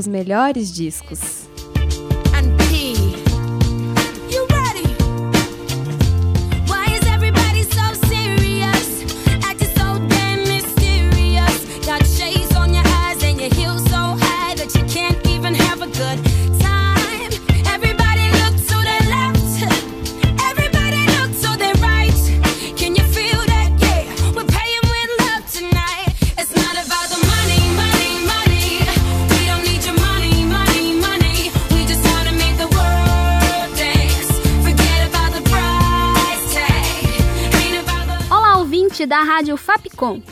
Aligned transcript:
Os 0.00 0.06
melhores 0.06 0.72
discos. 0.72 1.39
Da 39.06 39.22
Rádio 39.22 39.56
Fapcom. 39.56 40.22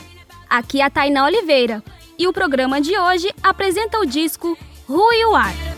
Aqui 0.49 0.81
é 0.81 0.85
a 0.85 0.89
Tainá 0.89 1.25
Oliveira 1.25 1.83
e 2.17 2.27
o 2.27 2.33
programa 2.33 2.81
de 2.81 2.97
hoje 2.97 3.29
apresenta 3.41 3.99
o 3.99 4.05
disco 4.05 4.57
Who 4.87 5.13
You 5.13 5.35
Are. 5.35 5.68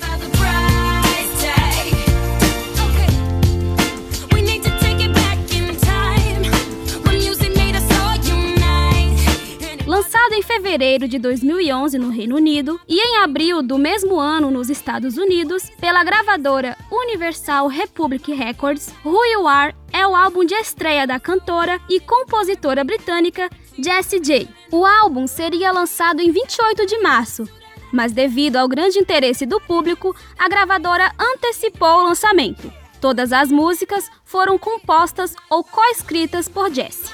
Lançado 9.91 10.31
em 10.35 10.41
fevereiro 10.41 11.05
de 11.05 11.19
2011 11.19 11.99
no 11.99 12.11
Reino 12.11 12.37
Unido 12.37 12.79
e 12.87 12.97
em 12.97 13.17
abril 13.17 13.61
do 13.61 13.77
mesmo 13.77 14.17
ano 14.17 14.49
nos 14.49 14.69
Estados 14.69 15.17
Unidos 15.17 15.69
pela 15.81 16.01
gravadora 16.01 16.77
Universal 16.89 17.67
Republic 17.67 18.31
Records, 18.31 18.95
Who 19.03 19.25
You 19.25 19.45
Are 19.49 19.75
é 19.91 20.07
o 20.07 20.15
álbum 20.15 20.45
de 20.45 20.53
estreia 20.55 21.05
da 21.05 21.19
cantora 21.19 21.77
e 21.89 21.99
compositora 21.99 22.85
britânica 22.85 23.49
Jessie 23.77 24.21
J. 24.21 24.47
O 24.71 24.85
álbum 24.85 25.27
seria 25.27 25.73
lançado 25.73 26.21
em 26.21 26.31
28 26.31 26.85
de 26.85 26.97
março, 26.99 27.43
mas 27.91 28.13
devido 28.13 28.55
ao 28.55 28.69
grande 28.69 28.97
interesse 28.97 29.45
do 29.45 29.59
público, 29.59 30.15
a 30.39 30.47
gravadora 30.47 31.11
antecipou 31.19 31.99
o 31.99 32.03
lançamento. 32.03 32.71
Todas 33.01 33.33
as 33.33 33.51
músicas 33.51 34.09
foram 34.23 34.57
compostas 34.57 35.35
ou 35.49 35.65
co-escritas 35.65 36.47
por 36.47 36.73
Jessie. 36.73 37.11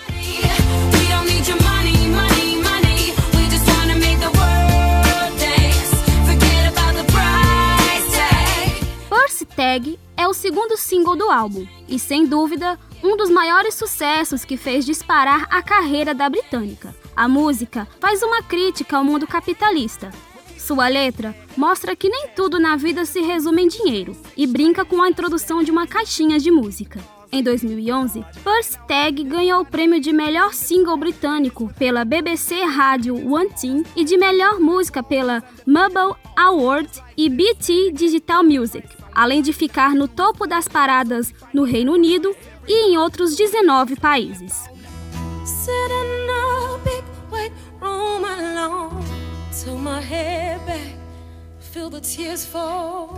Tag 9.77 9.99
é 10.15 10.27
o 10.27 10.33
segundo 10.33 10.75
single 10.75 11.15
do 11.15 11.29
álbum 11.29 11.67
e, 11.87 11.99
sem 11.99 12.25
dúvida, 12.25 12.79
um 13.03 13.15
dos 13.15 13.29
maiores 13.29 13.75
sucessos 13.75 14.43
que 14.43 14.57
fez 14.57 14.83
disparar 14.83 15.45
a 15.51 15.61
carreira 15.61 16.15
da 16.15 16.27
britânica. 16.27 16.95
A 17.15 17.27
música 17.27 17.87
faz 17.99 18.23
uma 18.23 18.41
crítica 18.41 18.97
ao 18.97 19.03
mundo 19.03 19.27
capitalista. 19.27 20.11
Sua 20.57 20.87
letra 20.87 21.35
mostra 21.55 21.95
que 21.95 22.09
nem 22.09 22.27
tudo 22.35 22.59
na 22.59 22.75
vida 22.75 23.05
se 23.05 23.21
resume 23.21 23.63
em 23.63 23.67
dinheiro 23.67 24.17
e 24.35 24.47
brinca 24.47 24.83
com 24.83 24.99
a 24.99 25.09
introdução 25.09 25.61
de 25.61 25.69
uma 25.69 25.85
caixinha 25.85 26.39
de 26.39 26.49
música. 26.49 26.99
Em 27.31 27.43
2011, 27.43 28.25
Percy 28.43 28.79
Tag 28.87 29.23
ganhou 29.25 29.61
o 29.61 29.65
prêmio 29.65 29.99
de 29.99 30.11
melhor 30.11 30.55
single 30.55 30.97
britânico 30.97 31.71
pela 31.77 32.03
BBC 32.03 32.63
Rádio 32.63 33.15
One 33.31 33.49
Team 33.49 33.83
e 33.95 34.03
de 34.03 34.17
melhor 34.17 34.59
música 34.59 35.03
pela 35.03 35.43
Mubble 35.67 36.15
Award 36.35 36.89
e 37.15 37.29
BT 37.29 37.91
Digital 37.91 38.43
Music 38.43 38.87
além 39.17 39.41
de 39.41 39.51
ficar 39.51 39.95
no 39.95 40.07
topo 40.07 40.45
das 40.45 40.67
paradas 40.67 41.33
no 41.51 41.63
Reino 41.63 41.93
Unido 41.93 42.35
e 42.67 42.91
em 42.91 42.97
outros 42.99 43.35
19 43.35 43.95
países. 43.95 44.69
Close 52.51 53.17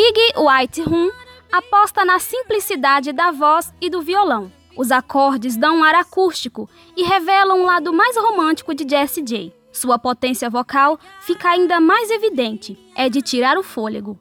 Big 0.00 0.18
White 0.34 0.80
Room 0.80 1.10
aposta 1.52 2.06
na 2.06 2.18
simplicidade 2.18 3.12
da 3.12 3.30
voz 3.30 3.70
e 3.82 3.90
do 3.90 4.00
violão. 4.00 4.50
Os 4.74 4.90
acordes 4.90 5.58
dão 5.58 5.80
um 5.80 5.84
ar 5.84 5.94
acústico 5.94 6.70
e 6.96 7.02
revelam 7.02 7.60
um 7.60 7.66
lado 7.66 7.92
mais 7.92 8.16
romântico 8.16 8.74
de 8.74 8.88
Jessie 8.88 9.22
J. 9.22 9.54
Sua 9.70 9.98
potência 9.98 10.48
vocal 10.48 10.98
fica 11.20 11.50
ainda 11.50 11.78
mais 11.80 12.10
evidente, 12.10 12.78
é 12.96 13.10
de 13.10 13.20
tirar 13.20 13.58
o 13.58 13.62
fôlego. 13.62 14.16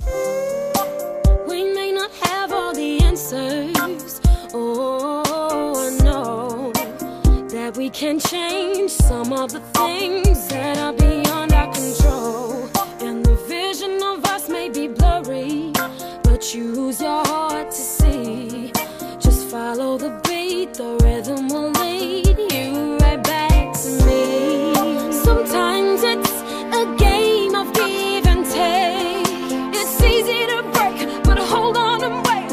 We 7.78 7.90
can 7.90 8.20
change 8.20 8.90
some 8.90 9.32
of 9.32 9.54
the 9.54 9.62
things 9.74 10.48
that 10.48 10.80
are 10.80 10.99
but 16.40 16.56
use 16.56 17.02
your 17.02 17.22
heart 17.28 17.70
to 17.70 17.76
see. 17.76 18.72
Just 19.20 19.50
follow 19.50 19.98
the 19.98 20.22
beat, 20.24 20.74
the 20.74 20.98
rhythm 21.04 21.50
will 21.50 21.72
lead 21.72 22.38
you 22.54 22.98
right 23.02 23.22
back 23.22 23.74
to 23.82 23.90
me. 24.06 25.12
Sometimes 25.12 26.02
it's 26.02 26.32
a 26.80 26.86
game 26.98 27.56
of 27.56 27.74
give 27.74 28.26
and 28.26 28.46
take. 28.46 29.28
It's 29.76 30.02
easy 30.02 30.48
to 30.48 30.64
break, 30.72 31.24
but 31.24 31.38
hold 31.38 31.76
on 31.76 32.04
and 32.04 32.26
wait. 32.28 32.52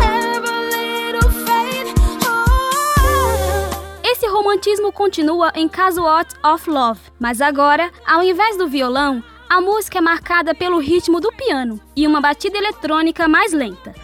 Have 0.00 0.44
a 0.44 0.58
little 0.76 1.30
faith. 1.44 1.94
Oh. 2.24 4.00
Esse 4.02 4.26
romantismo 4.28 4.90
continua 4.92 5.52
em 5.54 5.68
Casual 5.68 6.24
of 6.42 6.70
Love, 6.70 7.00
mas 7.18 7.42
agora, 7.42 7.90
ao 8.06 8.22
invés 8.22 8.56
do 8.56 8.66
violão, 8.66 9.22
a 9.48 9.60
música 9.60 9.98
é 9.98 10.00
marcada 10.00 10.54
pelo 10.54 10.78
ritmo 10.78 11.20
do 11.20 11.32
piano 11.32 11.80
e 11.94 12.06
uma 12.06 12.20
batida 12.20 12.58
eletrônica 12.58 13.28
mais 13.28 13.52
lenta. 13.52 13.94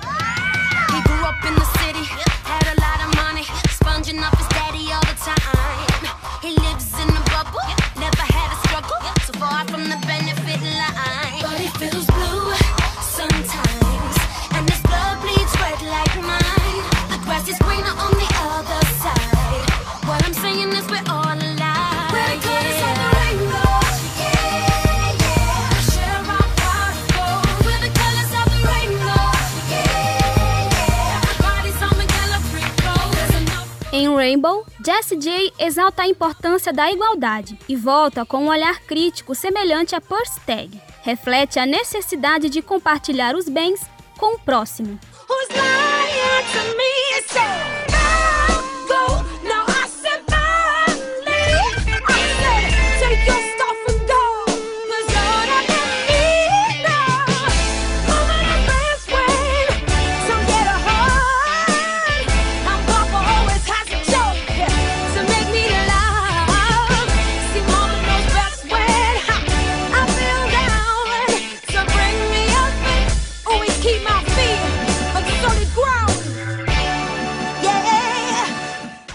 Rainbow, 34.09 34.65
Jessie 34.85 35.17
J 35.17 35.53
exalta 35.59 36.03
a 36.03 36.09
importância 36.09 36.73
da 36.73 36.91
igualdade 36.91 37.59
e 37.69 37.77
volta 37.77 38.25
com 38.25 38.45
um 38.45 38.49
olhar 38.49 38.81
crítico 38.81 39.35
semelhante 39.35 39.95
a 39.95 40.01
Percy 40.01 40.41
Tag. 40.47 40.81
Reflete 41.03 41.59
a 41.59 41.67
necessidade 41.67 42.49
de 42.49 42.63
compartilhar 42.63 43.35
os 43.35 43.49
bens 43.49 43.81
com 44.19 44.37
o 44.37 44.39
próximo. 44.39 44.99
Who's 45.29 45.49
lying 45.51 46.53
to 46.53 46.77
me? 46.77 47.02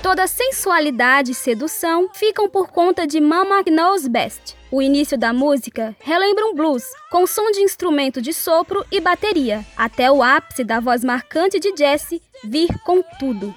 Toda 0.08 0.26
sensualidade 0.26 1.34
e 1.34 1.36
sedução 1.36 2.10
ficam 2.14 2.50
por 2.50 2.70
conta 2.70 3.06
de 3.06 3.20
Mama 3.20 3.62
Knows 3.62 4.08
Best. 4.08 4.56
O 4.72 4.82
início 4.82 5.18
da 5.18 5.34
música 5.34 5.94
relembra 6.00 6.46
um 6.46 6.56
blues, 6.56 6.86
com 7.12 7.28
som 7.28 7.52
de 7.52 7.60
instrumento 7.60 8.22
de 8.22 8.32
sopro 8.32 8.86
e 8.90 9.02
bateria, 9.02 9.66
até 9.76 10.10
o 10.10 10.24
ápice 10.24 10.64
da 10.64 10.80
voz 10.80 11.04
marcante 11.04 11.60
de 11.60 11.76
Jessie 11.76 12.22
vir 12.42 12.70
com 12.86 13.04
tudo. 13.20 13.54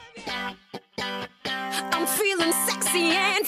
I'm 1.92 3.44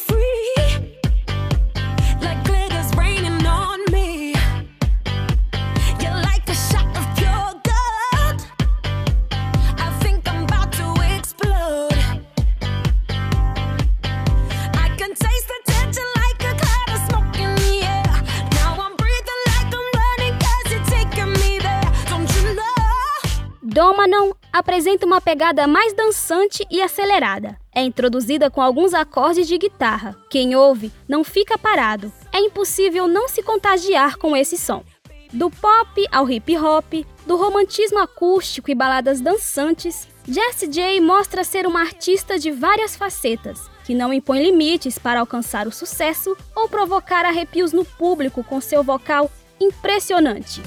Domanon 23.73 24.33
apresenta 24.53 25.07
uma 25.07 25.19
pegada 25.19 25.67
mais 25.67 25.95
dançante 25.95 26.63
e 26.71 26.83
acelerada. 26.83 27.57
É 27.75 27.83
introduzida 27.83 28.51
com 28.51 28.61
alguns 28.61 28.93
acordes 28.93 29.49
de 29.49 29.57
guitarra. 29.57 30.15
Quem 30.29 30.55
ouve 30.55 30.93
não 31.09 31.25
fica 31.25 31.57
parado. 31.57 32.13
É 32.31 32.39
impossível 32.39 33.09
não 33.09 33.31
se 33.31 33.43
contagiar 33.43 34.19
com 34.19 34.37
esse 34.37 34.59
som. 34.59 34.85
Do 35.33 35.51
pop 35.51 36.07
ao 36.13 36.29
hip 36.29 36.55
hop, 36.59 36.93
do 37.27 37.39
romantismo 37.39 37.99
acústico 37.99 38.71
e 38.71 38.75
baladas 38.75 39.23
dançantes, 39.23 40.07
Jessie 40.29 40.69
J 40.69 41.01
mostra 41.01 41.43
ser 41.43 41.67
uma 41.67 41.81
artista 41.81 42.39
de 42.39 42.51
várias 42.51 42.95
facetas, 42.95 43.71
que 43.87 43.95
não 43.95 44.13
impõe 44.13 44.43
limites 44.43 44.99
para 44.99 45.21
alcançar 45.21 45.67
o 45.67 45.73
sucesso 45.73 46.37
ou 46.55 46.69
provocar 46.69 47.25
arrepios 47.25 47.73
no 47.73 47.87
público 47.87 48.45
com 48.45 48.61
seu 48.61 48.83
vocal 48.85 49.31
impressionante. 49.59 50.61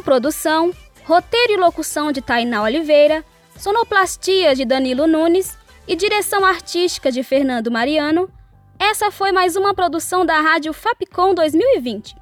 Com 0.00 0.04
produção, 0.04 0.72
roteiro 1.04 1.52
e 1.52 1.56
locução 1.58 2.10
de 2.10 2.22
Tainá 2.22 2.62
Oliveira, 2.62 3.22
sonoplastia 3.54 4.54
de 4.54 4.64
Danilo 4.64 5.06
Nunes 5.06 5.58
e 5.86 5.94
direção 5.94 6.42
artística 6.42 7.12
de 7.12 7.22
Fernando 7.22 7.70
Mariano, 7.70 8.30
essa 8.78 9.10
foi 9.10 9.30
mais 9.30 9.56
uma 9.56 9.74
produção 9.74 10.24
da 10.24 10.40
Rádio 10.40 10.72
Fapcom 10.72 11.34
2020. 11.34 12.16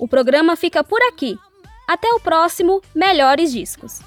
O 0.00 0.08
programa 0.08 0.56
fica 0.56 0.82
por 0.82 1.00
aqui. 1.02 1.38
Até 1.86 2.08
o 2.12 2.18
próximo 2.18 2.82
Melhores 2.92 3.52
Discos. 3.52 4.00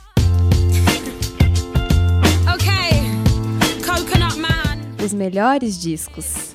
Os 5.01 5.13
melhores 5.13 5.79
discos. 5.79 6.54